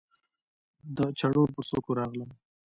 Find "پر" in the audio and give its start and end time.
1.53-1.63